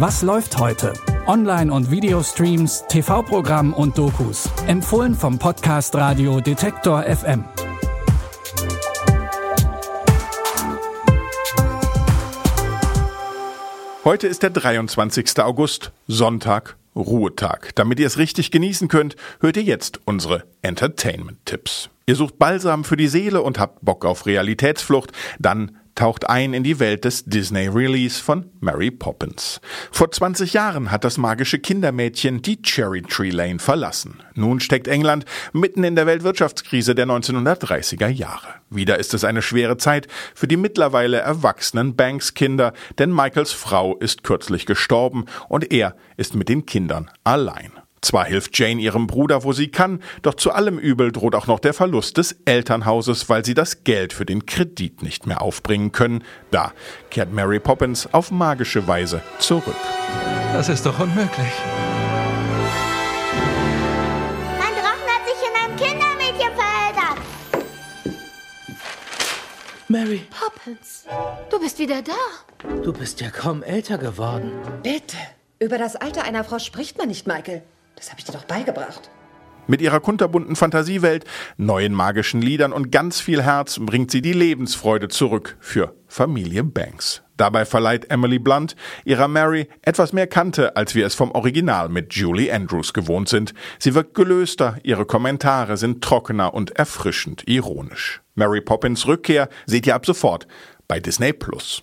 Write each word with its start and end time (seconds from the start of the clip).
Was 0.00 0.22
läuft 0.22 0.58
heute? 0.58 0.92
Online- 1.26 1.72
und 1.72 1.90
Videostreams, 1.90 2.84
TV-Programm 2.88 3.72
und 3.72 3.98
Dokus. 3.98 4.48
Empfohlen 4.68 5.12
vom 5.12 5.40
Podcast 5.40 5.92
Radio 5.96 6.40
Detektor 6.40 7.02
FM. 7.02 7.44
Heute 14.04 14.28
ist 14.28 14.44
der 14.44 14.50
23. 14.50 15.40
August, 15.40 15.90
Sonntag, 16.06 16.76
Ruhetag. 16.94 17.74
Damit 17.74 17.98
ihr 17.98 18.06
es 18.06 18.18
richtig 18.18 18.52
genießen 18.52 18.86
könnt, 18.86 19.16
hört 19.40 19.56
ihr 19.56 19.64
jetzt 19.64 19.98
unsere 20.04 20.44
Entertainment-Tipps. 20.62 21.90
Ihr 22.06 22.14
sucht 22.14 22.38
Balsam 22.38 22.84
für 22.84 22.96
die 22.96 23.08
Seele 23.08 23.42
und 23.42 23.58
habt 23.58 23.84
Bock 23.84 24.04
auf 24.04 24.26
Realitätsflucht, 24.26 25.10
dann 25.40 25.77
taucht 25.98 26.30
ein 26.30 26.54
in 26.54 26.62
die 26.62 26.78
Welt 26.78 27.04
des 27.04 27.24
Disney-Release 27.24 28.22
von 28.22 28.50
Mary 28.60 28.92
Poppins. 28.92 29.60
Vor 29.90 30.12
20 30.12 30.52
Jahren 30.52 30.92
hat 30.92 31.02
das 31.02 31.18
magische 31.18 31.58
Kindermädchen 31.58 32.40
die 32.40 32.62
Cherry 32.62 33.02
Tree 33.02 33.30
Lane 33.30 33.58
verlassen. 33.58 34.22
Nun 34.36 34.60
steckt 34.60 34.86
England 34.86 35.24
mitten 35.52 35.82
in 35.82 35.96
der 35.96 36.06
Weltwirtschaftskrise 36.06 36.94
der 36.94 37.06
1930er 37.06 38.06
Jahre. 38.06 38.46
Wieder 38.70 39.00
ist 39.00 39.12
es 39.12 39.24
eine 39.24 39.42
schwere 39.42 39.76
Zeit 39.76 40.06
für 40.36 40.46
die 40.46 40.56
mittlerweile 40.56 41.18
erwachsenen 41.18 41.96
Banks-Kinder, 41.96 42.74
denn 43.00 43.12
Michaels 43.12 43.50
Frau 43.50 43.96
ist 43.96 44.22
kürzlich 44.22 44.66
gestorben 44.66 45.24
und 45.48 45.72
er 45.72 45.96
ist 46.16 46.36
mit 46.36 46.48
den 46.48 46.64
Kindern 46.64 47.10
allein. 47.24 47.72
Zwar 48.00 48.24
hilft 48.26 48.58
Jane 48.58 48.80
ihrem 48.80 49.06
Bruder, 49.06 49.44
wo 49.44 49.52
sie 49.52 49.68
kann, 49.68 50.02
doch 50.22 50.34
zu 50.34 50.52
allem 50.52 50.78
Übel 50.78 51.12
droht 51.12 51.34
auch 51.34 51.46
noch 51.46 51.58
der 51.58 51.74
Verlust 51.74 52.16
des 52.16 52.36
Elternhauses, 52.44 53.28
weil 53.28 53.44
sie 53.44 53.54
das 53.54 53.84
Geld 53.84 54.12
für 54.12 54.24
den 54.24 54.46
Kredit 54.46 55.02
nicht 55.02 55.26
mehr 55.26 55.42
aufbringen 55.42 55.92
können. 55.92 56.24
Da 56.50 56.72
kehrt 57.10 57.32
Mary 57.32 57.60
Poppins 57.60 58.08
auf 58.12 58.30
magische 58.30 58.86
Weise 58.86 59.22
zurück. 59.38 59.76
Das 60.52 60.68
ist 60.68 60.86
doch 60.86 60.98
unmöglich. 60.98 61.52
Mein 64.58 64.74
Drachen 64.74 65.08
hat 65.08 65.24
sich 65.26 65.40
in 65.46 65.54
einem 65.56 65.76
Kindermädchen 65.76 66.52
verändert. 66.54 67.18
Mary, 69.88 70.26
Poppins, 70.30 71.04
du 71.50 71.58
bist 71.58 71.78
wieder 71.78 72.02
da. 72.02 72.76
du 72.82 72.92
bist 72.92 73.20
ja 73.20 73.30
kaum 73.30 73.62
älter 73.62 73.98
geworden. 73.98 74.52
Bitte. 74.82 75.16
Über 75.60 75.76
das 75.78 75.96
Alter 75.96 76.24
einer 76.24 76.44
Frau 76.44 76.58
spricht 76.58 76.98
man 76.98 77.08
nicht, 77.08 77.26
Michael. 77.26 77.62
Das 77.98 78.10
habe 78.10 78.20
ich 78.20 78.24
dir 78.24 78.32
doch 78.32 78.44
beigebracht. 78.44 79.10
Mit 79.66 79.82
ihrer 79.82 80.00
kunterbunten 80.00 80.56
Fantasiewelt, 80.56 81.24
neuen 81.58 81.92
magischen 81.92 82.40
Liedern 82.40 82.72
und 82.72 82.90
ganz 82.90 83.20
viel 83.20 83.42
Herz 83.42 83.78
bringt 83.80 84.10
sie 84.10 84.22
die 84.22 84.32
Lebensfreude 84.32 85.08
zurück 85.08 85.58
für 85.60 85.94
Familie 86.06 86.64
Banks. 86.64 87.22
Dabei 87.36 87.66
verleiht 87.66 88.10
Emily 88.10 88.38
Blunt 88.38 88.76
ihrer 89.04 89.28
Mary 89.28 89.68
etwas 89.82 90.12
mehr 90.12 90.26
Kante, 90.26 90.74
als 90.76 90.94
wir 90.94 91.04
es 91.04 91.14
vom 91.14 91.32
Original 91.32 91.88
mit 91.88 92.14
Julie 92.14 92.52
Andrews 92.52 92.94
gewohnt 92.94 93.28
sind. 93.28 93.52
Sie 93.78 93.94
wirkt 93.94 94.14
gelöster, 94.14 94.78
ihre 94.84 95.04
Kommentare 95.04 95.76
sind 95.76 96.02
trockener 96.02 96.54
und 96.54 96.70
erfrischend 96.76 97.42
ironisch. 97.46 98.22
Mary 98.36 98.60
Poppins 98.60 99.06
Rückkehr 99.06 99.48
seht 99.66 99.86
ihr 99.86 99.94
ab 99.94 100.06
sofort 100.06 100.46
bei 100.86 100.98
Disney 100.98 101.32
Plus. 101.32 101.82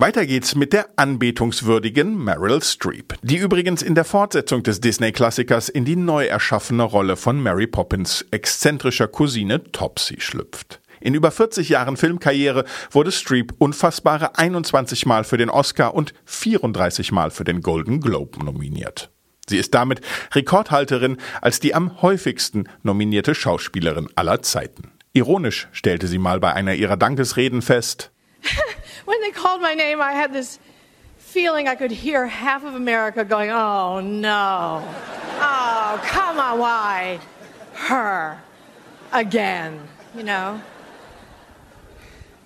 Weiter 0.00 0.24
geht's 0.24 0.54
mit 0.54 0.72
der 0.72 0.88
anbetungswürdigen 0.96 2.16
Meryl 2.24 2.62
Streep, 2.62 3.16
die 3.20 3.36
übrigens 3.36 3.82
in 3.82 3.94
der 3.94 4.06
Fortsetzung 4.06 4.62
des 4.62 4.80
Disney-Klassikers 4.80 5.68
in 5.68 5.84
die 5.84 5.94
neu 5.94 6.24
erschaffene 6.24 6.84
Rolle 6.84 7.16
von 7.16 7.38
Mary 7.38 7.66
Poppins 7.66 8.24
exzentrischer 8.30 9.08
Cousine 9.08 9.62
Topsy 9.72 10.18
schlüpft. 10.18 10.80
In 11.02 11.12
über 11.12 11.30
40 11.30 11.68
Jahren 11.68 11.98
Filmkarriere 11.98 12.64
wurde 12.90 13.12
Streep 13.12 13.52
unfassbare 13.58 14.38
21 14.38 15.04
Mal 15.04 15.24
für 15.24 15.36
den 15.36 15.50
Oscar 15.50 15.92
und 15.92 16.14
34 16.24 17.12
Mal 17.12 17.30
für 17.30 17.44
den 17.44 17.60
Golden 17.60 18.00
Globe 18.00 18.42
nominiert. 18.42 19.10
Sie 19.50 19.58
ist 19.58 19.74
damit 19.74 20.00
Rekordhalterin 20.32 21.18
als 21.42 21.60
die 21.60 21.74
am 21.74 22.00
häufigsten 22.00 22.70
nominierte 22.82 23.34
Schauspielerin 23.34 24.08
aller 24.14 24.40
Zeiten. 24.40 24.92
Ironisch 25.12 25.68
stellte 25.72 26.06
sie 26.06 26.18
mal 26.18 26.40
bei 26.40 26.54
einer 26.54 26.72
ihrer 26.72 26.96
Dankesreden 26.96 27.60
fest, 27.60 28.12
when 29.04 29.20
they 29.20 29.30
called 29.30 29.60
my 29.60 29.74
name, 29.74 30.00
I 30.00 30.12
had 30.12 30.32
this 30.32 30.58
feeling 31.18 31.68
I 31.68 31.76
could 31.76 31.92
hear 31.92 32.26
half 32.26 32.64
of 32.64 32.74
America 32.74 33.24
going, 33.24 33.50
oh 33.50 34.00
no. 34.00 34.82
Oh, 35.40 36.00
come 36.04 36.38
on, 36.38 36.58
why? 36.58 37.20
Her. 37.74 38.38
Again, 39.12 39.80
you 40.14 40.22
know? 40.22 40.60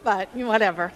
But 0.03 0.29
whatever. 0.35 0.93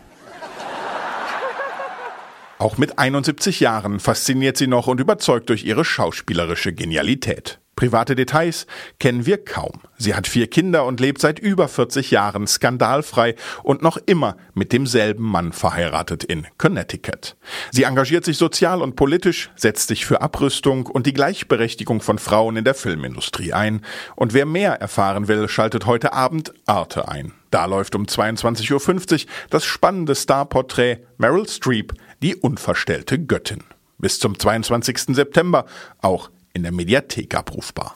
Auch 2.58 2.76
mit 2.76 2.98
71 2.98 3.60
Jahren 3.60 4.00
fasziniert 4.00 4.56
sie 4.56 4.66
noch 4.66 4.88
und 4.88 5.00
überzeugt 5.00 5.48
durch 5.48 5.64
ihre 5.64 5.84
schauspielerische 5.84 6.72
Genialität. 6.72 7.60
Private 7.78 8.16
Details 8.16 8.66
kennen 8.98 9.24
wir 9.24 9.44
kaum. 9.44 9.70
Sie 9.98 10.16
hat 10.16 10.26
vier 10.26 10.48
Kinder 10.48 10.84
und 10.84 10.98
lebt 10.98 11.20
seit 11.20 11.38
über 11.38 11.68
40 11.68 12.10
Jahren 12.10 12.48
skandalfrei 12.48 13.36
und 13.62 13.82
noch 13.82 13.96
immer 14.04 14.36
mit 14.52 14.72
demselben 14.72 15.22
Mann 15.22 15.52
verheiratet 15.52 16.24
in 16.24 16.48
Connecticut. 16.58 17.36
Sie 17.70 17.84
engagiert 17.84 18.24
sich 18.24 18.36
sozial 18.36 18.82
und 18.82 18.96
politisch, 18.96 19.52
setzt 19.54 19.86
sich 19.86 20.06
für 20.06 20.22
Abrüstung 20.22 20.86
und 20.86 21.06
die 21.06 21.12
Gleichberechtigung 21.12 22.00
von 22.00 22.18
Frauen 22.18 22.56
in 22.56 22.64
der 22.64 22.74
Filmindustrie 22.74 23.52
ein. 23.52 23.82
Und 24.16 24.34
wer 24.34 24.44
mehr 24.44 24.80
erfahren 24.80 25.28
will, 25.28 25.48
schaltet 25.48 25.86
heute 25.86 26.12
Abend 26.12 26.52
Arte 26.66 27.06
ein. 27.06 27.32
Da 27.52 27.66
läuft 27.66 27.94
um 27.94 28.06
22.50 28.06 29.24
Uhr 29.24 29.30
das 29.50 29.64
spannende 29.64 30.16
Starporträt 30.16 30.98
Meryl 31.16 31.48
Streep, 31.48 31.92
die 32.24 32.34
unverstellte 32.34 33.20
Göttin. 33.20 33.62
Bis 33.98 34.18
zum 34.18 34.36
22. 34.36 35.14
September, 35.14 35.64
auch 36.02 36.30
in 36.58 36.64
der 36.64 36.72
Mediathek 36.72 37.36
abrufbar. 37.36 37.94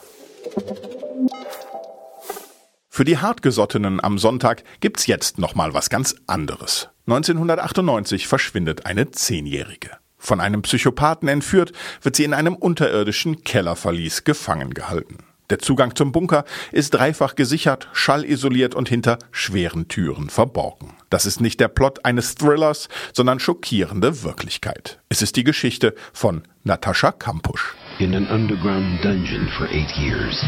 Für 2.88 3.04
die 3.04 3.18
Hartgesottenen 3.18 4.02
am 4.02 4.18
Sonntag 4.18 4.62
gibt's 4.78 5.06
jetzt 5.08 5.38
noch 5.38 5.56
mal 5.56 5.74
was 5.74 5.90
ganz 5.90 6.14
anderes. 6.28 6.90
1998 7.06 8.28
verschwindet 8.28 8.86
eine 8.86 9.10
Zehnjährige. 9.10 9.90
Von 10.16 10.40
einem 10.40 10.62
Psychopathen 10.62 11.26
entführt, 11.26 11.72
wird 12.02 12.14
sie 12.14 12.22
in 12.22 12.34
einem 12.34 12.54
unterirdischen 12.54 13.42
Kellerverlies 13.42 14.22
gefangen 14.22 14.72
gehalten. 14.74 15.18
Der 15.50 15.58
Zugang 15.58 15.96
zum 15.96 16.12
Bunker 16.12 16.44
ist 16.70 16.94
dreifach 16.94 17.34
gesichert, 17.34 17.88
schallisoliert 17.92 18.76
und 18.76 18.88
hinter 18.88 19.18
schweren 19.32 19.88
Türen 19.88 20.30
verborgen. 20.30 20.94
Das 21.10 21.26
ist 21.26 21.40
nicht 21.40 21.58
der 21.58 21.68
Plot 21.68 22.04
eines 22.04 22.36
Thrillers, 22.36 22.88
sondern 23.12 23.40
schockierende 23.40 24.22
Wirklichkeit. 24.22 25.00
Es 25.08 25.20
ist 25.20 25.34
die 25.36 25.44
Geschichte 25.44 25.94
von 26.12 26.44
Natascha 26.62 27.10
Kampusch. 27.10 27.74
In 27.98 28.14
an 28.14 28.26
underground 28.28 29.00
dungeon 29.02 29.48
for 29.56 29.66
eight 29.68 29.90
years, 29.96 30.44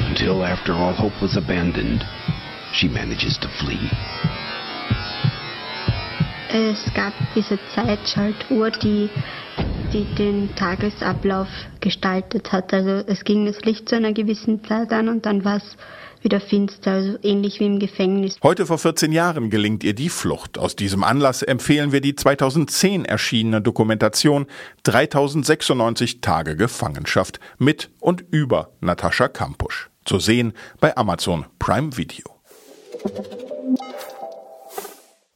until 0.00 0.44
after 0.44 0.72
all 0.72 0.92
hope 0.92 1.20
was 1.20 1.36
abandoned, 1.36 2.04
she 2.72 2.88
manages 2.88 3.38
to 3.38 3.48
flee. 3.48 3.90
Es 6.48 6.92
gab 6.94 7.12
diese 7.34 7.58
Zeitschaltuhr, 7.74 8.70
die, 8.70 9.10
die 9.92 10.04
den 10.14 10.54
Tagesablauf 10.54 11.48
gestaltet 11.80 12.52
hat. 12.52 12.72
Also 12.72 13.04
es 13.06 13.24
ging 13.24 13.46
das 13.46 13.60
Licht 13.62 13.88
zu 13.88 13.96
einer 13.96 14.12
gewissen 14.12 14.64
Zeit 14.64 14.92
an 14.92 15.08
und 15.08 15.26
dann 15.26 15.44
war 15.44 15.56
es 15.56 15.76
wieder 16.26 16.40
finster, 16.40 16.90
also 16.90 17.18
ähnlich 17.22 17.60
wie 17.60 17.66
im 17.66 17.78
Gefängnis. 17.78 18.36
Heute 18.42 18.66
vor 18.66 18.78
14 18.78 19.12
Jahren 19.12 19.48
gelingt 19.48 19.84
ihr 19.84 19.94
die 19.94 20.08
Flucht. 20.08 20.58
Aus 20.58 20.74
diesem 20.74 21.04
Anlass 21.04 21.42
empfehlen 21.42 21.92
wir 21.92 22.00
die 22.00 22.16
2010 22.16 23.04
erschienene 23.04 23.62
Dokumentation 23.62 24.46
3096 24.82 26.20
Tage 26.20 26.56
Gefangenschaft 26.56 27.38
mit 27.58 27.90
und 28.00 28.24
über 28.32 28.70
Natascha 28.80 29.28
Kampusch. 29.28 29.88
Zu 30.04 30.18
sehen 30.18 30.52
bei 30.80 30.96
Amazon 30.96 31.46
Prime 31.60 31.96
Video. 31.96 32.24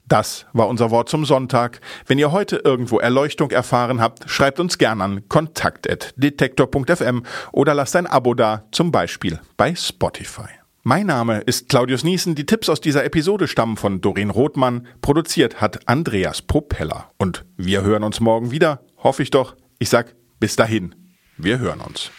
Das 0.09 0.47
war 0.53 0.67
unser 0.67 0.91
Wort 0.91 1.09
zum 1.09 1.25
Sonntag. 1.25 1.81
Wenn 2.07 2.19
ihr 2.19 2.33
heute 2.33 2.57
irgendwo 2.57 2.99
Erleuchtung 2.99 3.53
erfahren 3.53 4.01
habt, 4.01 4.29
schreibt 4.29 4.59
uns 4.59 4.77
gern 4.77 5.01
an 5.03 5.29
kontakt.detektor.fm 5.29 7.23
oder 7.53 7.75
lasst 7.75 7.95
ein 7.95 8.09
Abo 8.09 8.35
da, 8.35 8.65
zum 8.73 8.91
Beispiel 8.91 9.39
bei 9.57 9.77
Spotify. 9.77 10.60
Mein 10.83 11.07
Name 11.07 11.41
ist 11.41 11.69
Claudius 11.69 12.05
Niesen. 12.05 12.35
Die 12.35 12.47
Tipps 12.47 12.71
aus 12.71 12.81
dieser 12.81 13.05
Episode 13.05 13.49
stammen 13.49 13.77
von 13.77 14.01
Doreen 14.01 14.31
Rothmann. 14.31 14.87
Produziert 15.03 15.61
hat 15.61 15.87
Andreas 15.87 16.41
Propeller. 16.41 17.11
Und 17.19 17.45
wir 17.59 17.83
hören 17.83 18.03
uns 18.03 18.21
morgen 18.21 18.51
wieder. 18.51 18.81
Hoffe 18.97 19.23
ich 19.23 19.31
doch. 19.31 19.57
Ich 19.79 19.91
sag 19.91 20.15
bis 20.39 20.57
dahin. 20.57 20.95
Wir 21.37 21.59
hören 21.59 21.81
uns. 21.81 22.11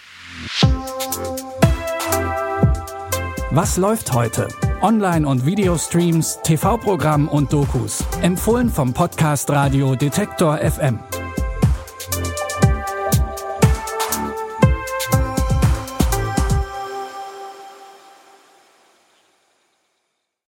Was 3.49 3.77
läuft 3.77 4.13
heute? 4.13 4.47
Online- 4.83 5.27
und 5.27 5.45
Videostreams, 5.45 6.39
TV-Programm 6.43 7.27
und 7.27 7.51
Dokus. 7.51 8.03
Empfohlen 8.21 8.69
vom 8.69 8.93
Podcast 8.93 9.49
Radio 9.49 9.95
Detektor 9.95 10.59
FM. 10.59 10.99